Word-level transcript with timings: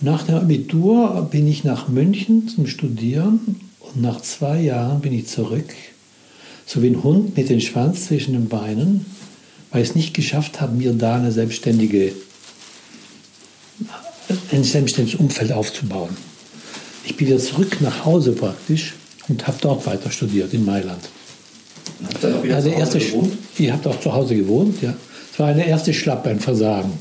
Nach 0.00 0.22
dem 0.22 0.36
Abitur 0.36 1.26
bin 1.28 1.48
ich 1.48 1.64
nach 1.64 1.88
München 1.88 2.48
zum 2.48 2.68
Studieren 2.68 3.56
und 3.80 4.00
nach 4.00 4.20
zwei 4.20 4.60
Jahren 4.60 5.00
bin 5.00 5.12
ich 5.12 5.26
zurück, 5.26 5.74
so 6.66 6.82
wie 6.82 6.88
ein 6.88 7.02
Hund 7.02 7.36
mit 7.36 7.48
dem 7.48 7.58
Schwanz 7.58 8.06
zwischen 8.06 8.34
den 8.34 8.48
Beinen, 8.48 9.06
weil 9.72 9.82
ich 9.82 9.88
es 9.88 9.94
nicht 9.96 10.14
geschafft 10.14 10.60
habe, 10.60 10.76
mir 10.76 10.92
da 10.92 11.16
eine 11.16 11.32
selbstständige, 11.32 12.12
ein 14.52 14.62
selbstständiges 14.62 15.18
Umfeld 15.18 15.50
aufzubauen. 15.50 16.16
Ich 17.04 17.16
bin 17.16 17.26
wieder 17.26 17.38
zurück 17.38 17.78
nach 17.80 18.04
Hause 18.04 18.32
praktisch 18.32 18.94
und 19.26 19.48
habe 19.48 19.58
dort 19.60 19.84
weiter 19.86 20.12
studiert 20.12 20.54
in 20.54 20.64
Mailand. 20.64 21.08
Habt 22.04 22.22
ihr 22.22 22.36
auch 22.36 22.44
wieder 22.44 22.56
also 22.56 22.70
zu 22.70 22.78
Hause 22.78 22.98
gewohnt? 23.00 23.32
Ihr 23.58 23.72
habt 23.72 23.86
auch 23.88 24.00
zu 24.00 24.12
Hause 24.12 24.36
gewohnt, 24.36 24.80
ja. 24.80 24.94
Es 25.32 25.38
war 25.40 25.48
eine 25.48 25.66
erste 25.66 25.92
Schlappe, 25.92 26.30
ein 26.30 26.38
Versagen. 26.38 26.92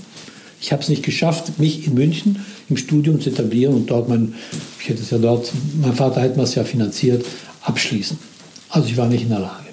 Ich 0.60 0.72
habe 0.72 0.82
es 0.82 0.90
nicht 0.90 1.04
geschafft, 1.04 1.60
mich 1.60 1.86
in 1.86 1.94
München 1.94 2.44
im 2.70 2.78
Studium 2.78 3.22
zu 3.22 3.30
etablieren 3.30 3.76
und 3.76 3.90
dort 3.90 4.10
mein, 4.10 4.36
ich 4.80 4.90
hätte 4.90 5.02
es 5.02 5.10
ja 5.10 5.18
dort, 5.18 5.52
mein 5.82 5.94
Vater 5.94 6.22
mir 6.22 6.44
es 6.44 6.56
ja 6.56 6.64
finanziert, 6.64 7.26
abschließen. 7.62 8.18
Also 8.70 8.88
ich 8.88 8.98
war 8.98 9.08
nicht 9.08 9.24
in 9.24 9.30
der 9.30 9.40
Lage. 9.40 9.68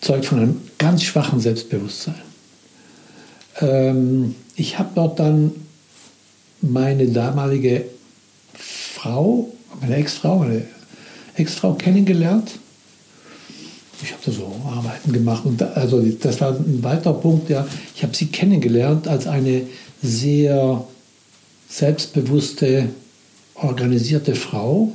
Zeugt 0.00 0.26
von 0.26 0.38
einem 0.38 0.60
ganz 0.78 1.02
schwachen 1.02 1.40
Selbstbewusstsein. 1.40 2.20
Ähm, 3.60 4.34
ich 4.56 4.78
habe 4.78 4.90
dort 4.94 5.18
dann 5.18 5.52
meine 6.60 7.06
damalige 7.06 7.84
Frau, 8.54 9.52
meine 9.80 9.96
Ex-Frau, 9.96 10.38
meine 10.38 10.64
Ex-Frau 11.36 11.74
kennengelernt. 11.74 12.52
Ich 14.02 14.12
habe 14.12 14.22
da 14.26 14.32
so 14.32 14.54
Arbeiten 14.66 15.12
gemacht. 15.12 15.44
Und 15.46 15.60
da, 15.60 15.68
also 15.68 16.02
das 16.02 16.40
war 16.40 16.50
ein 16.50 16.82
weiterer 16.82 17.14
Punkt, 17.14 17.48
ja. 17.48 17.66
Ich 17.94 18.02
habe 18.02 18.14
sie 18.14 18.26
kennengelernt 18.26 19.08
als 19.08 19.26
eine 19.26 19.62
sehr 20.02 20.84
selbstbewusste, 21.74 22.88
organisierte 23.54 24.36
Frau, 24.36 24.92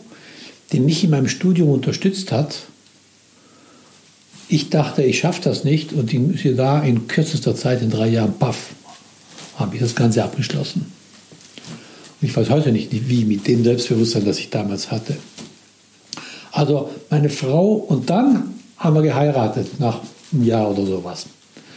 die 0.71 0.79
mich 0.79 1.03
in 1.03 1.09
meinem 1.09 1.27
Studium 1.27 1.71
unterstützt 1.71 2.31
hat. 2.31 2.55
Ich 4.47 4.69
dachte, 4.69 5.03
ich 5.03 5.19
schaffe 5.19 5.41
das 5.43 5.65
nicht 5.65 5.91
und 5.91 6.11
die, 6.11 6.55
da 6.55 6.81
in 6.81 7.07
kürzester 7.07 7.53
Zeit, 7.53 7.81
in 7.81 7.89
drei 7.89 8.07
Jahren, 8.07 8.33
paff, 8.39 8.69
habe 9.57 9.75
ich 9.75 9.81
das 9.81 9.93
Ganze 9.93 10.23
abgeschlossen. 10.23 10.91
Und 12.21 12.27
ich 12.27 12.35
weiß 12.35 12.49
heute 12.49 12.71
nicht, 12.71 12.89
wie 13.09 13.25
mit 13.25 13.45
dem 13.47 13.63
Selbstbewusstsein, 13.63 14.25
das 14.25 14.39
ich 14.39 14.49
damals 14.49 14.89
hatte. 14.89 15.17
Also 16.51 16.89
meine 17.09 17.29
Frau 17.29 17.73
und 17.73 18.09
dann 18.09 18.53
haben 18.77 18.95
wir 18.95 19.01
geheiratet 19.01 19.79
nach 19.79 19.99
einem 20.31 20.45
Jahr 20.45 20.71
oder 20.71 20.85
sowas. 20.85 21.25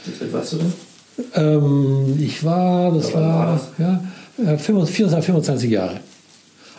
Wie 0.05 0.25
alt 0.25 0.33
warst 0.33 0.53
du 0.53 0.57
denn? 0.59 0.73
Ähm, 1.35 2.17
ich 2.21 2.43
war, 2.45 2.93
das 2.93 3.13
war, 3.13 3.61
ja, 3.79 4.03
24, 4.37 5.01
äh, 5.01 5.23
25 5.23 5.71
Jahre. 5.71 6.01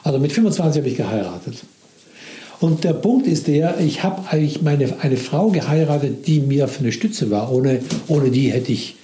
Also 0.03 0.19
mit 0.19 0.31
25 0.31 0.81
habe 0.81 0.89
ich 0.89 0.97
geheiratet. 0.97 1.55
Und 2.59 2.83
der 2.83 2.93
Punkt 2.93 3.27
ist 3.27 3.47
der, 3.47 3.79
ich 3.79 4.03
habe 4.03 4.23
eigentlich 4.29 4.61
meine, 4.61 5.01
eine 5.01 5.17
Frau 5.17 5.49
geheiratet, 5.49 6.27
die 6.27 6.39
mir 6.39 6.67
für 6.67 6.79
eine 6.79 6.91
Stütze 6.91 7.29
war. 7.29 7.51
Ohne, 7.51 7.79
ohne 8.07 8.31
die 8.31 8.51
hätte 8.51 8.71
ich, 8.71 8.95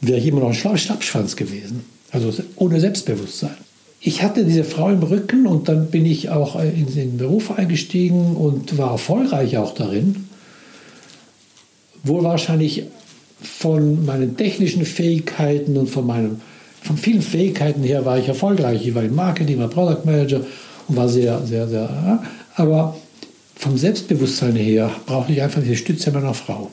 wäre 0.00 0.18
ich 0.18 0.26
immer 0.26 0.40
noch 0.40 0.48
ein 0.48 0.78
Schlappschwanz 0.78 1.36
gewesen. 1.36 1.84
Also 2.12 2.32
ohne 2.56 2.80
Selbstbewusstsein. 2.80 3.56
Ich 4.00 4.22
hatte 4.22 4.44
diese 4.44 4.64
Frau 4.64 4.90
im 4.90 5.02
Rücken 5.02 5.46
und 5.46 5.68
dann 5.68 5.88
bin 5.90 6.06
ich 6.06 6.30
auch 6.30 6.60
in 6.60 6.94
den 6.94 7.16
Beruf 7.16 7.50
eingestiegen 7.50 8.36
und 8.36 8.76
war 8.78 8.92
erfolgreich 8.92 9.56
auch 9.56 9.74
darin. 9.74 10.28
Wohl 12.02 12.22
wahrscheinlich 12.22 12.84
von 13.42 14.04
meinen 14.04 14.36
technischen 14.36 14.84
Fähigkeiten 14.84 15.76
und 15.76 15.88
von 15.88 16.06
meinen 16.06 16.42
von 16.84 16.98
vielen 16.98 17.22
Fähigkeiten 17.22 17.82
her 17.82 18.04
war 18.04 18.18
ich 18.18 18.28
erfolgreich. 18.28 18.86
Ich 18.86 18.94
war 18.94 19.02
im 19.02 19.14
Marketing, 19.14 19.58
war 19.58 19.68
Product 19.68 20.04
Manager 20.04 20.40
und 20.86 20.96
war 20.96 21.08
sehr, 21.08 21.44
sehr, 21.46 21.66
sehr. 21.66 22.22
Aber 22.56 22.94
vom 23.56 23.78
Selbstbewusstsein 23.78 24.54
her 24.54 24.90
brauchte 25.06 25.32
ich 25.32 25.40
einfach 25.40 25.62
diese 25.62 25.76
Stütze 25.76 26.12
meiner 26.12 26.34
Frau. 26.34 26.70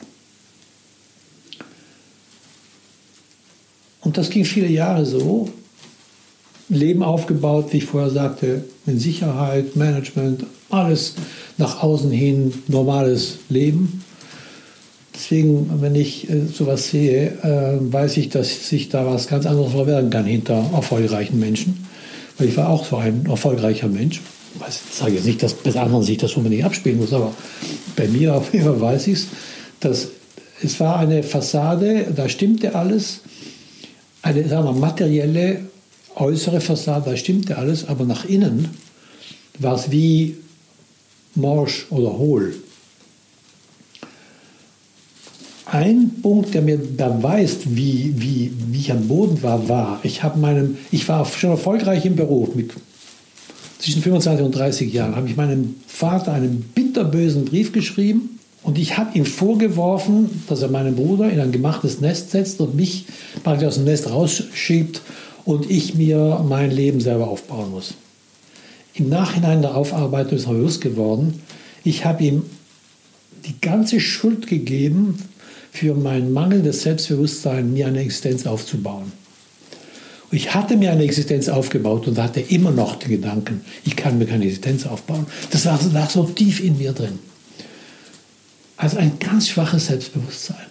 Und 4.01 4.17
das 4.17 4.29
ging 4.29 4.43
viele 4.43 4.67
Jahre 4.67 5.05
so. 5.05 5.49
Leben 6.67 7.03
aufgebaut, 7.03 7.67
wie 7.71 7.77
ich 7.77 7.85
vorher 7.85 8.09
sagte, 8.09 8.65
in 8.85 8.99
Sicherheit, 8.99 9.75
Management, 9.77 10.45
alles 10.69 11.15
nach 11.57 11.83
außen 11.83 12.11
hin, 12.11 12.53
normales 12.67 13.39
Leben. 13.49 14.03
Deswegen, 15.21 15.69
wenn 15.81 15.93
ich 15.93 16.27
äh, 16.31 16.47
sowas 16.51 16.89
sehe, 16.89 17.27
äh, 17.43 17.93
weiß 17.93 18.17
ich, 18.17 18.29
dass 18.29 18.67
sich 18.69 18.89
da 18.89 19.05
was 19.05 19.27
ganz 19.27 19.45
anderes 19.45 19.71
verbergen 19.71 20.09
kann 20.09 20.25
hinter 20.25 20.67
erfolgreichen 20.73 21.39
Menschen. 21.39 21.85
Weil 22.39 22.47
ich 22.47 22.57
war 22.57 22.69
auch 22.69 22.83
so 22.83 22.95
ein 22.95 23.27
erfolgreicher 23.27 23.87
Mensch. 23.87 24.19
Ich 24.67 24.97
sage 24.97 25.13
jetzt 25.13 25.25
nicht, 25.25 25.43
dass 25.43 25.53
bei 25.53 25.79
anderen 25.79 26.01
sich 26.01 26.17
das 26.17 26.33
unbedingt 26.33 26.63
abspielen 26.63 26.97
muss, 26.97 27.13
aber 27.13 27.35
bei 27.95 28.07
mir 28.07 28.33
auf 28.33 28.51
jeden 28.51 28.65
Fall 28.65 28.81
weiß 28.81 29.07
ich 29.07 29.13
es, 29.13 29.27
dass 29.79 30.07
es 30.63 30.79
war 30.79 30.97
eine 30.97 31.21
Fassade, 31.21 32.07
da 32.15 32.27
stimmte 32.27 32.73
alles, 32.73 33.19
eine 34.23 34.47
sagen 34.47 34.65
wir, 34.65 34.73
materielle 34.73 35.61
äußere 36.15 36.61
Fassade, 36.61 37.11
da 37.11 37.15
stimmte 37.15 37.59
alles, 37.59 37.87
aber 37.87 38.05
nach 38.05 38.25
innen 38.25 38.69
war 39.59 39.75
es 39.75 39.91
wie 39.91 40.37
morsch 41.35 41.85
oder 41.91 42.17
hohl. 42.17 42.55
Ein 45.71 46.11
Punkt, 46.21 46.53
der 46.53 46.61
mir 46.61 46.77
beweist, 46.77 47.77
wie, 47.77 48.13
wie, 48.17 48.51
wie 48.71 48.77
ich 48.77 48.91
am 48.91 49.07
Boden 49.07 49.41
war, 49.41 49.69
war, 49.69 50.01
ich, 50.03 50.21
meinem, 50.35 50.77
ich 50.91 51.07
war 51.07 51.25
schon 51.25 51.51
erfolgreich 51.51 52.05
im 52.05 52.17
Beruf. 52.17 52.55
Mit 52.55 52.71
zwischen 53.79 54.01
25 54.01 54.45
und 54.45 54.53
30 54.53 54.91
Jahren 54.91 55.15
habe 55.15 55.29
ich 55.29 55.37
meinem 55.37 55.75
Vater 55.87 56.33
einen 56.33 56.59
bitterbösen 56.75 57.45
Brief 57.45 57.71
geschrieben 57.71 58.37
und 58.63 58.77
ich 58.77 58.97
habe 58.97 59.17
ihm 59.17 59.25
vorgeworfen, 59.25 60.43
dass 60.49 60.61
er 60.61 60.67
meinen 60.67 60.97
Bruder 60.97 61.31
in 61.31 61.39
ein 61.39 61.53
gemachtes 61.53 62.01
Nest 62.01 62.31
setzt 62.31 62.59
und 62.59 62.75
mich 62.75 63.05
praktisch 63.41 63.69
aus 63.69 63.75
dem 63.75 63.85
Nest 63.85 64.09
rausschiebt 64.11 65.01
und 65.45 65.71
ich 65.71 65.95
mir 65.95 66.43
mein 66.49 66.71
Leben 66.71 66.99
selber 66.99 67.29
aufbauen 67.29 67.71
muss. 67.71 67.93
Im 68.93 69.07
Nachhinein 69.07 69.61
der 69.61 69.75
Aufarbeitung 69.75 70.37
ist 70.37 70.49
mir 70.49 70.55
bewusst 70.55 70.81
geworden, 70.81 71.41
ich 71.85 72.03
habe 72.03 72.25
ihm 72.25 72.43
die 73.45 73.55
ganze 73.61 74.01
Schuld 74.01 74.47
gegeben 74.47 75.17
für 75.71 75.95
mein 75.95 76.33
mangelndes 76.33 76.83
Selbstbewusstsein, 76.83 77.73
mir 77.73 77.87
eine 77.87 78.01
Existenz 78.01 78.45
aufzubauen. 78.45 79.11
Ich 80.33 80.53
hatte 80.53 80.77
mir 80.77 80.91
eine 80.91 81.03
Existenz 81.03 81.49
aufgebaut 81.49 82.07
und 82.07 82.17
hatte 82.17 82.39
immer 82.39 82.71
noch 82.71 82.95
den 82.95 83.09
Gedanken, 83.09 83.61
ich 83.83 83.95
kann 83.95 84.17
mir 84.17 84.25
keine 84.25 84.45
Existenz 84.45 84.85
aufbauen. 84.85 85.25
Das 85.49 85.65
lag, 85.65 85.81
lag 85.91 86.09
so 86.09 86.23
tief 86.23 86.63
in 86.63 86.77
mir 86.77 86.93
drin. 86.93 87.19
Also 88.77 88.97
ein 88.97 89.19
ganz 89.19 89.49
schwaches 89.49 89.87
Selbstbewusstsein. 89.87 90.65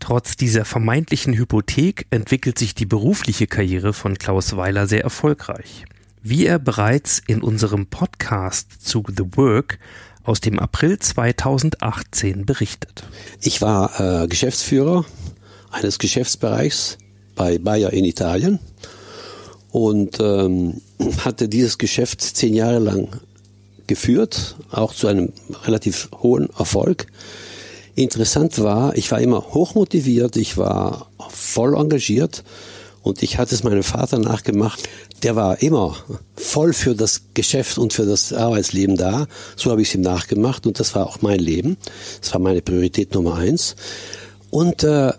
Trotz 0.00 0.36
dieser 0.36 0.64
vermeintlichen 0.64 1.34
Hypothek 1.34 2.06
entwickelt 2.10 2.58
sich 2.58 2.74
die 2.74 2.86
berufliche 2.86 3.46
Karriere 3.46 3.92
von 3.92 4.18
Klaus 4.18 4.56
Weiler 4.56 4.88
sehr 4.88 5.04
erfolgreich. 5.04 5.84
Wie 6.22 6.46
er 6.46 6.58
bereits 6.58 7.22
in 7.26 7.42
unserem 7.42 7.86
Podcast 7.86 8.84
zu 8.84 9.04
The 9.06 9.24
Work 9.36 9.78
aus 10.24 10.40
dem 10.40 10.58
April 10.58 10.98
2018 10.98 12.46
berichtet. 12.46 13.04
Ich 13.40 13.62
war 13.62 14.22
äh, 14.22 14.28
Geschäftsführer 14.28 15.04
eines 15.70 15.98
Geschäftsbereichs 15.98 16.98
bei 17.34 17.58
Bayer 17.58 17.92
in 17.92 18.04
Italien 18.04 18.58
und 19.70 20.20
ähm, 20.20 20.80
hatte 21.24 21.48
dieses 21.48 21.78
Geschäft 21.78 22.20
zehn 22.20 22.54
Jahre 22.54 22.78
lang 22.78 23.08
geführt, 23.86 24.56
auch 24.70 24.94
zu 24.94 25.08
einem 25.08 25.32
relativ 25.64 26.08
hohen 26.22 26.48
Erfolg. 26.56 27.06
Interessant 27.94 28.58
war, 28.62 28.96
ich 28.96 29.10
war 29.10 29.20
immer 29.20 29.40
hochmotiviert, 29.52 30.36
ich 30.36 30.56
war 30.56 31.08
voll 31.30 31.74
engagiert 31.74 32.44
und 33.02 33.22
ich 33.22 33.38
hatte 33.38 33.54
es 33.54 33.64
meinem 33.64 33.82
Vater 33.82 34.18
nachgemacht. 34.18 34.88
Der 35.22 35.36
war 35.36 35.60
immer 35.62 35.96
voll 36.36 36.72
für 36.72 36.94
das 36.94 37.22
Geschäft 37.34 37.78
und 37.78 37.92
für 37.92 38.06
das 38.06 38.32
Arbeitsleben 38.32 38.96
da. 38.96 39.26
So 39.56 39.70
habe 39.70 39.82
ich 39.82 39.88
es 39.88 39.94
ihm 39.94 40.02
nachgemacht 40.02 40.66
und 40.66 40.78
das 40.78 40.94
war 40.94 41.06
auch 41.06 41.20
mein 41.22 41.38
Leben. 41.38 41.76
Das 42.20 42.32
war 42.32 42.40
meine 42.40 42.62
Priorität 42.62 43.14
Nummer 43.14 43.36
eins. 43.36 43.76
Und 44.50 44.84
äh, 44.84 45.12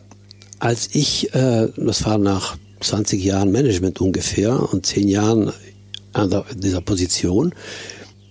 als 0.59 0.89
ich, 0.94 1.33
äh, 1.33 1.68
das 1.75 2.06
war 2.06 2.18
nach 2.18 2.57
20 2.80 3.24
Jahren 3.24 3.51
Management 3.51 4.00
ungefähr 4.01 4.71
und 4.71 4.86
10 4.86 5.07
Jahren 5.07 5.51
an 6.13 6.29
der, 6.29 6.45
dieser 6.56 6.81
Position, 6.81 7.53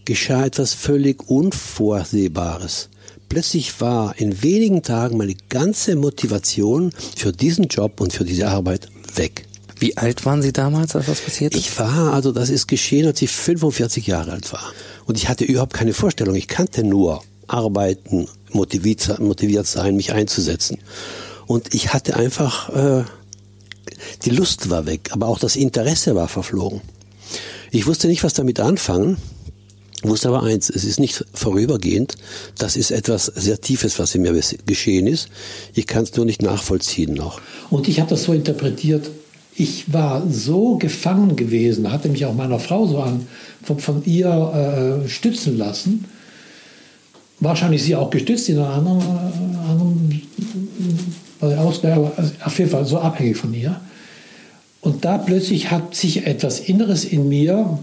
geschah 0.05 0.47
etwas 0.47 0.73
völlig 0.73 1.29
Unvorsehbares. 1.29 2.89
Plötzlich 3.29 3.81
war 3.81 4.19
in 4.19 4.43
wenigen 4.43 4.83
Tagen 4.83 5.17
meine 5.17 5.35
ganze 5.49 5.97
Motivation 5.97 6.93
für 7.17 7.33
diesen 7.33 7.65
Job 7.65 8.01
und 8.01 8.13
für 8.13 8.25
diese 8.25 8.49
Arbeit 8.49 8.89
weg. 9.17 9.47
Wie 9.79 9.97
alt 9.97 10.25
waren 10.25 10.43
Sie 10.43 10.53
damals, 10.53 10.95
als 10.95 11.07
das 11.07 11.21
passiert 11.21 11.55
ist? 11.55 11.61
Ich 11.61 11.79
war, 11.79 12.13
also 12.13 12.31
das 12.33 12.51
ist 12.51 12.69
geschehen, 12.69 13.07
als 13.07 13.21
ich 13.21 13.31
45 13.31 14.07
Jahre 14.07 14.33
alt 14.33 14.53
war. 14.53 14.73
Und 15.07 15.17
ich 15.17 15.29
hatte 15.29 15.45
überhaupt 15.45 15.73
keine 15.75 15.93
Vorstellung. 15.93 16.37
Ich 16.37 16.47
kannte 16.47 16.85
nur 16.85 17.23
arbeiten, 17.49 18.29
motiviert, 18.53 19.19
motiviert 19.19 19.67
sein, 19.67 19.97
mich 19.97 20.13
einzusetzen. 20.13 20.79
Und 21.47 21.75
ich 21.75 21.93
hatte 21.93 22.17
einfach 22.17 22.69
äh, 22.71 23.05
Die 24.25 24.31
Lust 24.31 24.71
war 24.71 24.87
weg, 24.87 25.11
aber 25.13 25.27
auch 25.27 25.39
das 25.39 25.57
Interesse 25.57 26.15
war 26.15 26.29
verflogen. 26.29 26.81
Ich 27.71 27.87
wusste 27.87 28.09
nicht, 28.09 28.23
was 28.23 28.35
damit 28.35 28.61
anfangen, 28.61 29.17
wusste 30.05 30.29
aber 30.29 30.43
eins, 30.43 30.71
es 30.71 30.85
ist 30.85 31.01
nicht 31.01 31.25
vorübergehend, 31.33 32.17
das 32.59 32.77
ist 32.77 32.91
etwas 32.91 33.27
sehr 33.27 33.61
Tiefes, 33.61 33.99
was 33.99 34.15
in 34.15 34.23
mir 34.23 34.39
geschehen 34.67 35.07
ist. 35.07 35.29
Ich 35.75 35.87
kann 35.87 36.05
es 36.05 36.15
nur 36.17 36.27
nicht 36.27 36.43
nachvollziehen 36.43 37.15
noch. 37.15 37.41
Und 37.71 37.89
ich 37.89 38.01
habe 38.01 38.11
das 38.11 38.25
so 38.25 38.33
interpretiert, 38.33 39.11
ich 39.55 39.93
war 39.93 40.27
so 40.29 40.77
gefangen 40.77 41.37
gewesen, 41.37 41.93
hatte 41.93 42.09
mich 42.09 42.25
auch 42.25 42.35
meiner 42.35 42.59
Frau 42.59 42.87
so 42.87 43.01
an, 43.01 43.27
von, 43.63 43.79
von 43.79 44.05
ihr 44.05 45.03
äh, 45.05 45.09
stützen 45.09 45.59
lassen. 45.59 46.07
Wahrscheinlich 47.39 47.83
sie 47.83 47.97
auch 47.97 48.11
gestützt 48.11 48.49
in 48.49 48.59
einer 48.59 48.71
anderen, 48.71 49.01
äh, 49.01 49.71
anderen 49.71 50.23
äh, 51.43 51.55
Ausgabe, 51.57 52.13
also 52.17 52.33
auf 52.43 52.59
jeden 52.59 52.71
Fall 52.71 52.87
so 52.87 52.99
abhängig 52.99 53.37
von 53.37 53.53
ihr. 53.53 53.81
Und 54.81 55.05
da 55.05 55.19
plötzlich 55.19 55.71
hat 55.71 55.95
sich 55.95 56.27
etwas 56.27 56.59
Inneres 56.59 57.05
in 57.05 57.29
mir, 57.29 57.79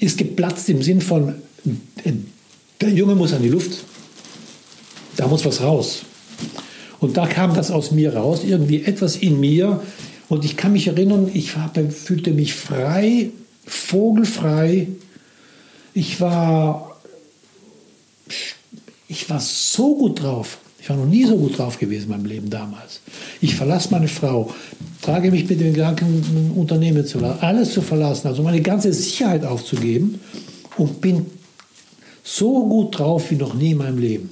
ist 0.00 0.18
geplatzt 0.18 0.68
im 0.68 0.82
Sinn 0.82 1.00
von, 1.00 1.34
der 2.80 2.90
Junge 2.90 3.14
muss 3.14 3.32
an 3.32 3.42
die 3.42 3.48
Luft, 3.48 3.84
da 5.16 5.26
muss 5.26 5.44
was 5.44 5.62
raus. 5.62 6.02
Und 7.00 7.16
da 7.16 7.26
kam 7.26 7.54
das 7.54 7.70
aus 7.70 7.90
mir 7.90 8.14
raus, 8.14 8.40
irgendwie 8.44 8.82
etwas 8.82 9.16
in 9.16 9.38
mir. 9.40 9.82
Und 10.28 10.44
ich 10.44 10.56
kann 10.56 10.72
mich 10.72 10.88
erinnern, 10.88 11.30
ich 11.32 11.52
fühlte 11.52 12.32
mich 12.32 12.54
frei, 12.54 13.30
vogelfrei. 13.66 14.88
Ich 15.94 16.20
war, 16.20 17.00
ich 19.08 19.28
war 19.30 19.40
so 19.40 19.96
gut 19.96 20.22
drauf. 20.22 20.58
Ich 20.86 20.90
war 20.90 20.98
noch 20.98 21.06
nie 21.06 21.24
so 21.24 21.36
gut 21.36 21.58
drauf 21.58 21.80
gewesen 21.80 22.04
in 22.04 22.10
meinem 22.10 22.26
Leben 22.26 22.48
damals. 22.48 23.00
Ich 23.40 23.56
verlasse 23.56 23.88
meine 23.90 24.06
Frau, 24.06 24.54
trage 25.02 25.32
mich 25.32 25.48
mit 25.48 25.60
dem 25.60 25.74
Gedanken, 25.74 26.04
ein 26.04 26.52
Unternehmen 26.54 27.04
zu 27.04 27.18
lassen, 27.18 27.40
alles 27.40 27.72
zu 27.72 27.82
verlassen, 27.82 28.28
also 28.28 28.44
meine 28.44 28.60
ganze 28.60 28.92
Sicherheit 28.92 29.44
aufzugeben 29.44 30.20
und 30.76 31.00
bin 31.00 31.26
so 32.22 32.68
gut 32.68 32.96
drauf 32.96 33.32
wie 33.32 33.34
noch 33.34 33.54
nie 33.54 33.72
in 33.72 33.78
meinem 33.78 33.98
Leben. 33.98 34.30